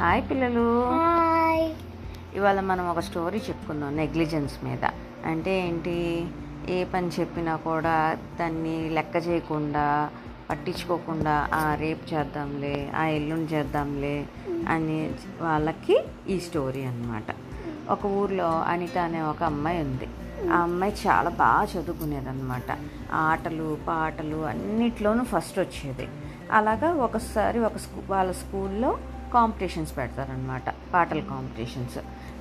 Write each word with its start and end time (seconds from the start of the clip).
Hi 0.00 0.22
పిల్లలు. 0.30 0.82
ఇవాళ 2.34 2.60
మనం 2.60 2.90
ఒక 2.90 3.00
స్టోరీ 3.00 3.38
చెప్పుకుందాం 3.38 3.96
నెగ్లిజెన్స్ 3.96 4.64
మీద. 4.64 4.84
అంటే 5.24 5.68
ఏంటి? 5.68 6.26
ఏ 6.68 6.84
పని 6.84 7.10
చెప్పినా 7.20 7.56
కూడా 7.56 8.18
దాన్ని 8.40 8.90
లెక్క 8.90 9.16
చేయకుండా 9.16 10.10
పట్టించుకోకుండా 10.50 11.48
ఆ 11.54 11.74
రేపు 11.74 12.14
చేద్దాంలే 12.14 12.92
ఆ 12.96 13.06
ఎల్లుండి 13.06 13.54
చేద్దాంలే 13.54 14.26
అని 14.68 15.10
వాళ్ళకి 15.40 16.04
ఈ 16.28 16.40
స్టోరీ 16.40 16.84
అన్నమాట. 16.84 17.36
ఒక 17.90 18.06
ఊర్లో 18.06 18.60
అనిత 18.60 18.98
అనే 18.98 19.22
ఒక 19.22 19.42
అమ్మాయి 19.42 19.82
ఉంది. 19.82 20.08
ఆ 20.52 20.56
అమ్మాయి 20.56 20.94
చాలా 21.08 21.30
బాగా 21.30 21.64
చదువుకునేదన్నమాట. 21.64 22.78
ఆటలు 23.12 23.78
పాటలు 23.88 24.36
అన్నిట్లోనూ 24.36 25.24
ఫస్ట్ 25.24 25.58
వచ్చేది. 25.58 26.08
అలాగా 26.52 26.92
ఒకసారి 26.92 27.58
ఒక 27.58 27.76
స్కూ 27.76 28.12
వాళ్ళ 28.12 28.32
స్కూల్లో 28.32 28.98
కాంపిటీషన్స్ 29.36 29.92
పెడతారనమాట 29.96 30.68
పాటల 30.94 31.20
కాంపిటీషన్స్. 31.32 31.98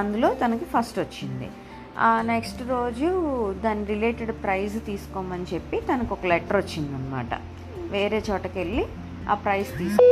అందులో 0.00 0.28
తనకి 0.42 0.66
ఫస్ట్ 0.74 0.98
వచ్చింది. 1.04 1.48
నెక్స్ట్ 2.32 2.60
రోజు 2.68 3.08
దాని 3.64 3.82
రిలేటెడ్ 3.92 4.32
ప్రైజ్ 4.44 4.76
తీసుకోమని 4.88 5.46
చెప్పి 5.54 5.76
తనకు 5.90 6.12
ఒక 6.16 6.26
లెటర్ 6.32 6.58
వచ్చిందనమాట 6.62 7.32
వేరే 7.94 8.18
చోటకి 8.30 8.56
వెళ్ళి 8.58 8.84
ఆ 9.30 9.34
ప్రైజ్ 9.44 9.70
తీసుకో 9.78 10.06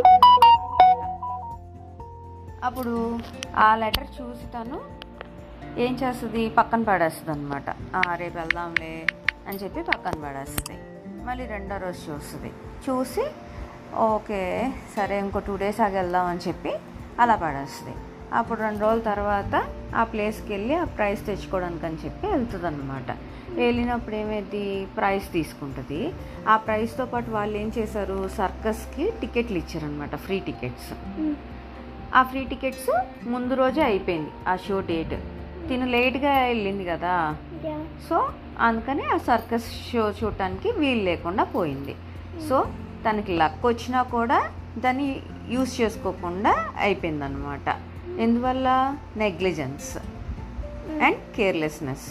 అప్పుడు 2.67 2.95
ఆ 3.65 3.69
లెటర్ 3.83 4.09
చూసి 4.17 4.47
తను 4.55 4.79
ఏం 5.85 5.93
చేస్తుంది? 6.03 6.43
పక్కన 6.59 6.83
పడేస్తుంది 6.89 7.33
అనమాట 7.37 7.69
రేపు 8.21 8.37
వెళ్దాంలే 8.39 8.95
అని 9.49 9.59
చెప్పి 9.63 9.81
పక్కన 9.91 10.17
పడేస్తుంది. 10.25 10.77
మళ్ళీ 11.27 11.45
రెండో 11.55 11.77
రోజు 11.85 12.01
చూస్తుంది. 12.09 12.51
చూసి 12.87 13.25
ఓకే 13.97 14.73
సరే 14.97 15.19
ఇంకో 15.19 15.39
టూ 15.39 15.57
డేస్ 15.57 15.81
ఆగి 15.81 15.95
వెళ్దాం 15.95 16.27
అని 16.27 16.41
చెప్పి 16.49 16.73
అలా 17.21 17.35
పడేస్తుంది. 17.35 17.97
అప్పుడు 18.35 18.61
రెండు 18.61 18.81
రోజుల 18.81 19.01
తర్వాత 19.01 19.55
ఆ 19.95 20.05
ప్లేస్కి 20.05 20.53
వెళ్ళి 20.53 20.75
ఆ 20.75 20.85
ప్రైస్ 20.85 21.27
తెచ్చుకోవడానికి 21.27 21.87
అని 21.87 21.97
చెప్పి 22.05 22.27
వెళ్తుంది 22.27 22.67
అనమాట 22.67 23.17
వెళ్ళినప్పుడు 23.55 24.15
ఏమైంది? 24.15 24.87
ప్రైస్ 24.97 25.33
తీసుకుంటుంది. 25.33 26.13
ఆ 26.49 26.57
ప్రైస్తో 26.57 27.05
పాటు 27.05 27.31
వాళ్ళు 27.31 27.59
ఏం 27.59 27.73
చేశారు? 27.79 28.29
సర్కస్కి 28.29 29.13
టికెట్లు 29.21 29.59
ఇచ్చారనమాట 29.59 30.17
ఫ్రీ 30.17 30.41
టికెట్స్ 30.41 30.91
ఆ 32.15 32.23
ఫ్రీ 32.23 32.45
టికెట్స్ 32.45 32.91
ముందు 33.27 33.55
రోజే 33.55 33.83
అయిపోయింది 33.83 34.31
ఆ 34.49 34.57
షో 34.57 34.81
డేట్ 34.81 35.15
తిను 35.69 35.87
లేట్గా 35.87 36.39
వెళ్ళింది 36.39 36.85
కదా. 36.85 37.37
సో 38.09 38.29
అందుకని 38.61 39.03
ఆ 39.15 39.17
సర్కస్ 39.17 39.93
షో 39.93 40.11
చూడటానికి 40.11 40.71
వీలు 40.71 41.03
లేకుండా 41.03 41.45
పోయింది. 41.45 41.97
సో 42.49 42.67
తనకి 43.11 43.37
లక్ 43.37 43.67
వచ్చినా 43.67 44.03
కూడా 44.03 44.51
దాన్ని 44.79 45.23
యూస్ 45.51 45.81
చేసుకోకుండా 45.81 46.71
అయిపోయిందనమాట 46.79 47.77
ఎందువల్ల? 48.19 48.97
నెగ్లిజెన్స్ 49.17 49.97
అండ్ 51.03 51.37
కేర్లెస్నెస్ 51.37 52.11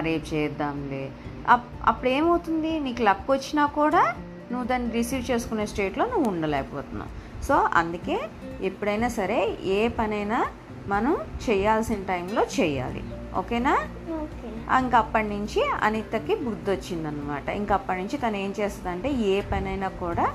రేపు 0.00 0.34
చేద్దాంలే. 0.34 1.10
అప్- 1.48 1.84
అప్పుడు 1.86 2.10
ఏమవుతుంది 2.10 2.80
నీకు 2.80 3.02
లక్ 3.02 3.30
వచ్చినా 3.30 3.66
కూడా 3.66 4.14
నువ్వు 4.52 4.68
దాన్ని 4.68 4.90
రిసీవ్ 4.90 5.30
చేసుకునే 5.30 5.66
స్టేట్లో 5.66 6.06
నువ్వు 6.06 6.28
ఉండలేకపోతున్నావు. 6.28 7.44
సో 7.44 7.68
అందుకే 7.74 8.20
ఎప్పుడైనా 8.62 9.08
సరే 9.08 9.58
ఏ 9.64 9.88
పనైనా 9.88 10.46
మనం 10.86 11.16
చేయాల్సిన 11.50 12.02
టైంలో 12.08 12.44
చేయాలి. 12.60 13.04
ఓకేనా? 13.36 13.72
ఓకే. 14.12 14.48
ఇంక 14.78 14.94
అప్పటి 14.94 15.28
నుంచి 15.28 15.64
అనితకి 15.82 16.34
బుద్ధి 16.34 16.70
వచ్చిందనమాట 16.70 17.48
ఇంక 17.48 17.72
అప్పటి 17.72 18.00
నుంచి 18.00 18.18
తను 18.18 18.36
ఏం 18.36 18.54
చేస్తుందంటే 18.60 19.10
ఏ 19.10 19.40
పనైనా 19.40 19.88
కూడా 19.88 20.26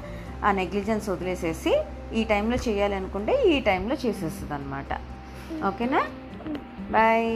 ఆ 0.44 0.52
నెగ్లిజెన్స్ 0.52 1.10
వదిలేసేసి 1.10 1.74
ఈ 2.14 2.24
టైంలో 2.24 2.56
చేయాలి 2.56 2.96
అనుకుంటే 2.96 3.44
ఈ 3.46 3.60
టైంలో 3.60 3.96
చేసేస్తుంది 3.96 4.54
అనమాట 4.54 4.92
ఓకేనా? 5.66 6.02
బాయ్. 6.92 7.34